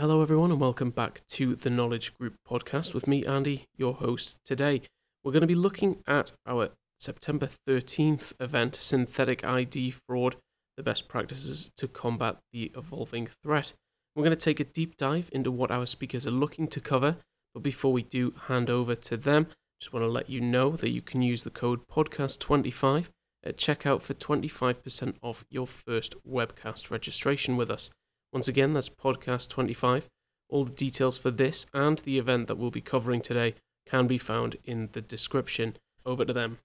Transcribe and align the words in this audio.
Hello, 0.00 0.22
everyone, 0.22 0.50
and 0.50 0.58
welcome 0.58 0.88
back 0.88 1.20
to 1.26 1.54
the 1.54 1.68
Knowledge 1.68 2.14
Group 2.14 2.36
podcast 2.50 2.94
with 2.94 3.06
me, 3.06 3.22
Andy, 3.26 3.66
your 3.76 3.92
host. 3.92 4.38
Today, 4.46 4.80
we're 5.22 5.30
going 5.30 5.42
to 5.42 5.46
be 5.46 5.54
looking 5.54 5.98
at 6.06 6.32
our 6.46 6.70
September 6.98 7.46
13th 7.68 8.32
event 8.40 8.76
Synthetic 8.76 9.44
ID 9.44 9.90
Fraud 9.90 10.36
the 10.78 10.82
best 10.82 11.06
practices 11.06 11.70
to 11.76 11.86
combat 11.86 12.38
the 12.50 12.72
evolving 12.74 13.28
threat. 13.44 13.74
We're 14.16 14.24
going 14.24 14.34
to 14.34 14.42
take 14.42 14.58
a 14.58 14.64
deep 14.64 14.96
dive 14.96 15.28
into 15.34 15.50
what 15.50 15.70
our 15.70 15.84
speakers 15.84 16.26
are 16.26 16.30
looking 16.30 16.66
to 16.68 16.80
cover, 16.80 17.16
but 17.52 17.62
before 17.62 17.92
we 17.92 18.02
do 18.02 18.32
hand 18.46 18.70
over 18.70 18.94
to 18.94 19.18
them, 19.18 19.48
just 19.78 19.92
want 19.92 20.04
to 20.04 20.10
let 20.10 20.30
you 20.30 20.40
know 20.40 20.70
that 20.70 20.92
you 20.92 21.02
can 21.02 21.20
use 21.20 21.42
the 21.42 21.50
code 21.50 21.86
podcast25 21.88 23.10
at 23.44 23.58
checkout 23.58 24.00
for 24.00 24.14
25% 24.14 25.16
off 25.20 25.44
your 25.50 25.66
first 25.66 26.14
webcast 26.26 26.90
registration 26.90 27.58
with 27.58 27.70
us. 27.70 27.90
Once 28.32 28.46
again, 28.46 28.72
that's 28.72 28.88
podcast25. 28.88 30.06
All 30.48 30.64
the 30.64 30.72
details 30.72 31.18
for 31.18 31.32
this 31.32 31.66
and 31.74 31.98
the 31.98 32.16
event 32.18 32.46
that 32.46 32.56
we'll 32.56 32.70
be 32.70 32.80
covering 32.80 33.20
today 33.20 33.54
can 33.86 34.06
be 34.06 34.18
found 34.18 34.56
in 34.64 34.88
the 34.92 35.00
description. 35.00 35.76
Over 36.06 36.24
to 36.24 36.32
them. 36.32 36.58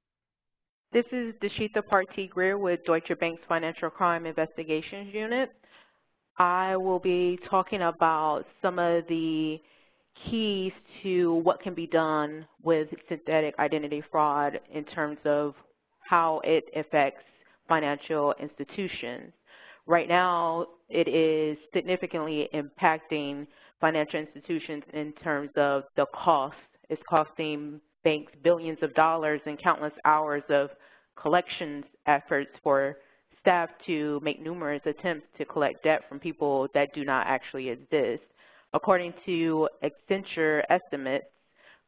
This 0.92 1.06
is 1.12 1.34
Deshietha 1.36 1.82
Partee-Grier 1.82 2.58
with 2.58 2.86
Deutsche 2.86 3.18
Bank's 3.20 3.44
Financial 3.50 3.90
Crime 3.90 4.26
Investigations 4.26 5.14
Unit. 5.14 5.52
I 6.38 6.78
will 6.78 7.00
be 7.00 7.38
talking 7.44 7.82
about 7.82 8.46
some 8.62 8.78
of 8.78 9.08
the 9.08 9.62
keys 10.14 10.72
to 11.02 11.34
what 11.34 11.60
can 11.60 11.74
be 11.74 11.88
done 11.88 12.48
with 12.62 12.94
synthetic 13.10 13.58
identity 13.60 14.02
fraud 14.02 14.62
in 14.72 14.84
terms 14.84 15.18
of 15.26 15.56
how 16.00 16.40
it 16.42 16.70
affects 16.76 17.24
financial 17.68 18.34
institutions. 18.40 19.34
Right 19.88 20.10
now, 20.10 20.68
it 20.90 21.08
is 21.08 21.58
significantly 21.72 22.50
impacting 22.54 23.46
financial 23.80 24.20
institutions 24.20 24.84
in 24.94 25.14
terms 25.14 25.52
of 25.56 25.84
the 25.96 26.08
cost. 26.08 26.58
It's 26.90 27.04
costing 27.04 27.80
banks 28.04 28.32
billions 28.42 28.82
of 28.82 28.96
dollars 28.96 29.42
and 29.46 29.60
countless 29.60 29.94
hours 30.04 30.44
of 30.50 30.72
collections 31.16 31.86
efforts 32.08 32.58
for 32.64 32.98
staff 33.40 33.70
to 33.86 34.20
make 34.24 34.42
numerous 34.42 34.82
attempts 34.86 35.28
to 35.38 35.46
collect 35.46 35.84
debt 35.84 36.10
from 36.10 36.20
people 36.20 36.68
that 36.74 36.94
do 36.94 37.06
not 37.06 37.28
actually 37.28 37.70
exist. 37.70 38.24
According 38.74 39.14
to 39.28 39.70
Accenture 39.84 40.64
estimates, 40.70 41.28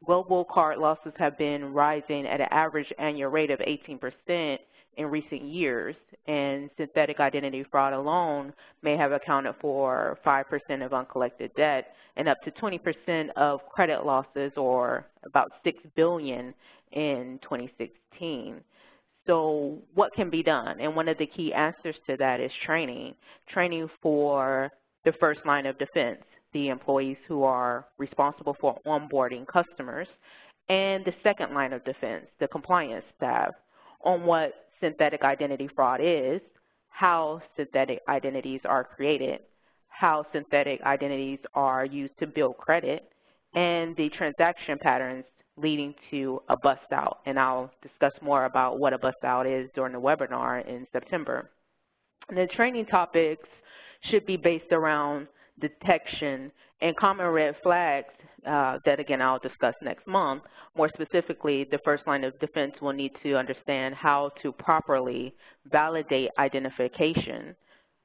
global 0.04 0.44
card 0.44 0.78
losses 0.78 1.12
have 1.16 1.36
been 1.36 1.72
rising 1.72 2.26
at 2.26 2.40
an 2.40 2.48
average 2.52 2.92
annual 2.98 3.30
rate 3.30 3.50
of 3.50 3.58
18% 3.58 4.58
in 4.98 5.06
recent 5.06 5.42
years, 5.42 5.94
and 6.26 6.68
synthetic 6.76 7.20
identity 7.20 7.62
fraud 7.62 7.92
alone 7.92 8.52
may 8.82 8.96
have 8.96 9.12
accounted 9.12 9.54
for 9.60 10.18
5% 10.26 10.84
of 10.84 10.92
uncollected 10.92 11.54
debt 11.54 11.94
and 12.16 12.28
up 12.28 12.42
to 12.42 12.50
20% 12.50 13.30
of 13.30 13.66
credit 13.68 14.04
losses 14.04 14.52
or 14.56 15.06
about 15.22 15.52
6 15.64 15.78
billion 15.94 16.52
in 16.90 17.38
2016. 17.42 18.60
So 19.26 19.78
what 19.94 20.12
can 20.14 20.30
be 20.30 20.42
done? 20.42 20.80
And 20.80 20.96
one 20.96 21.08
of 21.08 21.16
the 21.16 21.26
key 21.26 21.54
answers 21.54 22.00
to 22.08 22.16
that 22.16 22.40
is 22.40 22.52
training. 22.52 23.14
Training 23.46 23.88
for 24.02 24.72
the 25.04 25.12
first 25.12 25.46
line 25.46 25.66
of 25.66 25.78
defense, 25.78 26.22
the 26.52 26.70
employees 26.70 27.18
who 27.28 27.44
are 27.44 27.86
responsible 27.98 28.56
for 28.58 28.80
onboarding 28.84 29.46
customers, 29.46 30.08
and 30.68 31.04
the 31.04 31.14
second 31.22 31.54
line 31.54 31.72
of 31.72 31.84
defense, 31.84 32.26
the 32.40 32.48
compliance 32.48 33.04
staff, 33.16 33.54
on 34.02 34.24
what 34.24 34.67
synthetic 34.80 35.24
identity 35.24 35.68
fraud 35.68 36.00
is, 36.02 36.40
how 36.88 37.40
synthetic 37.56 38.02
identities 38.08 38.60
are 38.64 38.84
created, 38.84 39.40
how 39.88 40.24
synthetic 40.32 40.82
identities 40.82 41.38
are 41.54 41.84
used 41.84 42.18
to 42.18 42.26
build 42.26 42.56
credit, 42.56 43.12
and 43.54 43.96
the 43.96 44.08
transaction 44.08 44.78
patterns 44.78 45.24
leading 45.56 45.94
to 46.10 46.42
a 46.48 46.56
bust 46.56 46.92
out. 46.92 47.20
And 47.26 47.38
I'll 47.38 47.70
discuss 47.82 48.12
more 48.22 48.44
about 48.44 48.78
what 48.78 48.92
a 48.92 48.98
bust 48.98 49.24
out 49.24 49.46
is 49.46 49.70
during 49.74 49.92
the 49.92 50.00
webinar 50.00 50.64
in 50.66 50.86
September. 50.92 51.50
And 52.28 52.38
the 52.38 52.46
training 52.46 52.86
topics 52.86 53.48
should 54.00 54.26
be 54.26 54.36
based 54.36 54.72
around 54.72 55.28
detection 55.58 56.52
and 56.80 56.96
common 56.96 57.26
red 57.28 57.56
flags 57.62 58.12
uh, 58.46 58.78
that 58.84 59.00
again 59.00 59.22
I'll 59.22 59.38
discuss 59.38 59.74
next 59.82 60.06
month. 60.06 60.42
More 60.76 60.88
specifically, 60.88 61.64
the 61.64 61.78
first 61.78 62.06
line 62.06 62.24
of 62.24 62.38
defense 62.38 62.80
will 62.80 62.92
need 62.92 63.16
to 63.22 63.34
understand 63.38 63.94
how 63.94 64.30
to 64.40 64.52
properly 64.52 65.34
validate 65.66 66.30
identification, 66.38 67.56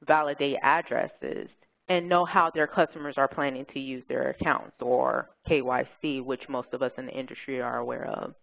validate 0.06 0.58
addresses, 0.62 1.50
and 1.90 2.08
know 2.08 2.26
how 2.26 2.50
their 2.50 2.68
customers 2.68 3.18
are 3.18 3.28
planning 3.28 3.66
to 3.66 3.80
use 3.80 4.04
their 4.08 4.30
accounts 4.30 4.76
or 4.82 5.30
KYC, 5.48 6.24
which 6.24 6.50
most 6.50 6.70
of 6.74 6.82
us 6.82 6.92
in 6.98 7.06
the 7.06 7.14
industry 7.14 7.62
are 7.62 7.80
aware 7.80 8.08
of. 8.08 8.34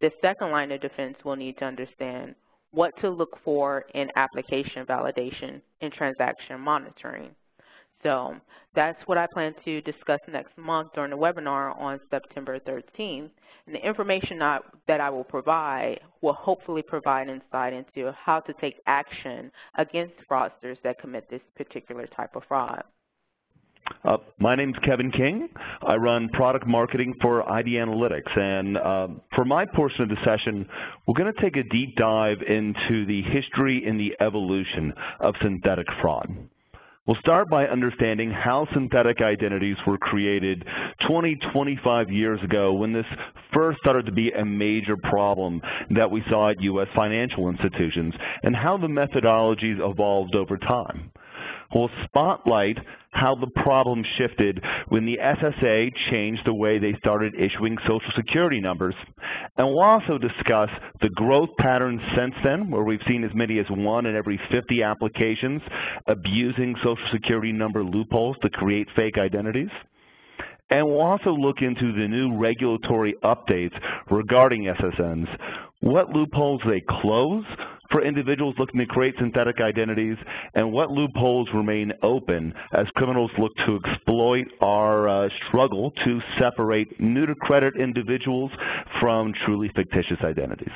The 0.00 0.12
second 0.22 0.50
line 0.50 0.72
of 0.72 0.80
defense 0.80 1.16
will 1.24 1.36
need 1.36 1.58
to 1.58 1.64
understand 1.64 2.34
what 2.72 2.96
to 2.98 3.10
look 3.10 3.38
for 3.44 3.84
in 3.94 4.10
application 4.16 4.84
validation 4.86 5.62
and 5.80 5.92
transaction 5.92 6.60
monitoring. 6.60 7.34
So 8.02 8.36
that's 8.74 9.06
what 9.06 9.18
I 9.18 9.26
plan 9.26 9.54
to 9.64 9.80
discuss 9.82 10.20
next 10.28 10.56
month 10.56 10.94
during 10.94 11.10
the 11.10 11.18
webinar 11.18 11.78
on 11.78 12.00
September 12.10 12.58
13th. 12.58 13.30
And 13.66 13.74
the 13.74 13.86
information 13.86 14.38
that, 14.40 14.64
that 14.86 15.00
I 15.00 15.10
will 15.10 15.24
provide 15.24 16.00
will 16.20 16.32
hopefully 16.32 16.82
provide 16.82 17.28
insight 17.28 17.72
into 17.72 18.12
how 18.12 18.40
to 18.40 18.52
take 18.54 18.80
action 18.86 19.52
against 19.76 20.14
fraudsters 20.28 20.80
that 20.82 20.98
commit 20.98 21.28
this 21.28 21.42
particular 21.54 22.06
type 22.06 22.34
of 22.34 22.44
fraud. 22.44 22.82
Uh, 24.04 24.18
my 24.38 24.54
is 24.54 24.78
Kevin 24.78 25.10
King. 25.10 25.50
I 25.82 25.96
run 25.96 26.28
product 26.28 26.66
marketing 26.66 27.14
for 27.20 27.48
ID 27.48 27.72
Analytics. 27.74 28.36
And 28.36 28.76
uh, 28.76 29.08
for 29.32 29.44
my 29.44 29.66
portion 29.66 30.04
of 30.04 30.08
the 30.08 30.16
session, 30.24 30.68
we're 31.06 31.14
going 31.14 31.32
to 31.32 31.40
take 31.40 31.56
a 31.56 31.62
deep 31.62 31.96
dive 31.96 32.42
into 32.42 33.04
the 33.04 33.22
history 33.22 33.84
and 33.84 34.00
the 34.00 34.16
evolution 34.20 34.94
of 35.20 35.36
synthetic 35.36 35.90
fraud. 35.92 36.48
We'll 37.04 37.16
start 37.16 37.50
by 37.50 37.66
understanding 37.66 38.30
how 38.30 38.66
synthetic 38.66 39.20
identities 39.20 39.84
were 39.84 39.98
created 39.98 40.68
20, 41.00 41.34
25 41.34 42.12
years 42.12 42.40
ago 42.44 42.74
when 42.74 42.92
this 42.92 43.08
first 43.50 43.80
started 43.80 44.06
to 44.06 44.12
be 44.12 44.30
a 44.30 44.44
major 44.44 44.96
problem 44.96 45.62
that 45.90 46.12
we 46.12 46.22
saw 46.22 46.50
at 46.50 46.62
U.S. 46.62 46.86
financial 46.94 47.48
institutions 47.48 48.14
and 48.44 48.54
how 48.54 48.76
the 48.76 48.86
methodologies 48.86 49.80
evolved 49.80 50.36
over 50.36 50.56
time. 50.56 51.10
We'll 51.74 51.90
spotlight 52.04 52.80
how 53.10 53.34
the 53.34 53.46
problem 53.46 54.02
shifted 54.02 54.64
when 54.88 55.04
the 55.04 55.18
SSA 55.22 55.94
changed 55.94 56.44
the 56.44 56.54
way 56.54 56.78
they 56.78 56.94
started 56.94 57.34
issuing 57.36 57.78
Social 57.78 58.12
Security 58.12 58.60
numbers. 58.60 58.94
And 59.56 59.68
we'll 59.68 59.80
also 59.80 60.18
discuss 60.18 60.70
the 61.00 61.10
growth 61.10 61.56
patterns 61.58 62.02
since 62.14 62.34
then, 62.42 62.70
where 62.70 62.82
we've 62.82 63.02
seen 63.02 63.24
as 63.24 63.34
many 63.34 63.58
as 63.58 63.70
one 63.70 64.06
in 64.06 64.16
every 64.16 64.38
50 64.38 64.82
applications 64.82 65.62
abusing 66.06 66.76
Social 66.76 67.06
Security 67.08 67.52
number 67.52 67.84
loopholes 67.84 68.38
to 68.38 68.50
create 68.50 68.90
fake 68.90 69.18
identities. 69.18 69.70
And 70.70 70.86
we'll 70.86 71.02
also 71.02 71.32
look 71.32 71.60
into 71.60 71.92
the 71.92 72.08
new 72.08 72.34
regulatory 72.34 73.12
updates 73.22 73.78
regarding 74.10 74.64
SSNs, 74.64 75.28
what 75.80 76.14
loopholes 76.14 76.62
they 76.64 76.80
close 76.80 77.44
for 77.92 78.00
individuals 78.00 78.58
looking 78.58 78.80
to 78.80 78.86
create 78.86 79.18
synthetic 79.18 79.60
identities, 79.60 80.16
and 80.54 80.72
what 80.72 80.90
loopholes 80.90 81.52
remain 81.52 81.92
open 82.02 82.54
as 82.72 82.90
criminals 82.90 83.30
look 83.36 83.54
to 83.58 83.76
exploit 83.76 84.50
our 84.62 85.06
uh, 85.06 85.28
struggle 85.28 85.90
to 85.90 86.20
separate 86.38 86.98
new-to-credit 86.98 87.76
individuals 87.76 88.50
from 88.86 89.32
truly 89.32 89.68
fictitious 89.68 90.22
identities. 90.22 90.72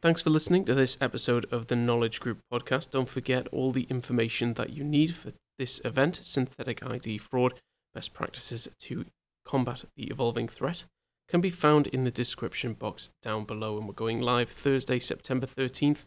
Thanks 0.00 0.22
for 0.22 0.30
listening 0.30 0.64
to 0.66 0.74
this 0.74 0.96
episode 1.00 1.44
of 1.50 1.66
the 1.66 1.74
Knowledge 1.74 2.20
Group 2.20 2.38
podcast. 2.52 2.92
Don't 2.92 3.08
forget 3.08 3.48
all 3.48 3.72
the 3.72 3.88
information 3.90 4.54
that 4.54 4.70
you 4.70 4.84
need 4.84 5.16
for 5.16 5.32
this 5.58 5.80
event, 5.84 6.20
Synthetic 6.22 6.86
ID 6.86 7.18
Fraud, 7.18 7.54
best 7.92 8.14
practices 8.14 8.68
to 8.78 9.06
combat 9.44 9.84
the 9.96 10.04
evolving 10.04 10.46
threat 10.46 10.84
can 11.28 11.40
be 11.40 11.50
found 11.50 11.86
in 11.88 12.04
the 12.04 12.10
description 12.10 12.72
box 12.72 13.10
down 13.22 13.44
below. 13.44 13.76
And 13.76 13.86
we're 13.86 13.94
going 13.94 14.20
live 14.20 14.48
Thursday, 14.48 14.98
September 14.98 15.46
13th 15.46 16.06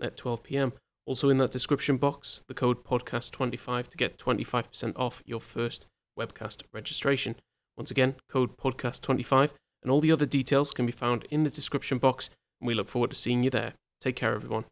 at 0.00 0.16
12 0.16 0.42
p.m. 0.42 0.72
Also, 1.06 1.28
in 1.28 1.38
that 1.38 1.52
description 1.52 1.96
box, 1.96 2.42
the 2.48 2.54
code 2.54 2.84
podcast25 2.84 3.88
to 3.88 3.96
get 3.96 4.18
25% 4.18 4.92
off 4.96 5.22
your 5.24 5.40
first 5.40 5.86
webcast 6.18 6.62
registration. 6.72 7.36
Once 7.76 7.90
again, 7.90 8.16
code 8.28 8.56
podcast25, 8.56 9.52
and 9.82 9.92
all 9.92 10.00
the 10.00 10.10
other 10.10 10.26
details 10.26 10.72
can 10.72 10.84
be 10.84 10.92
found 10.92 11.24
in 11.30 11.44
the 11.44 11.50
description 11.50 11.98
box. 11.98 12.28
And 12.60 12.66
we 12.66 12.74
look 12.74 12.88
forward 12.88 13.10
to 13.10 13.16
seeing 13.16 13.44
you 13.44 13.50
there. 13.50 13.74
Take 14.00 14.16
care, 14.16 14.34
everyone. 14.34 14.64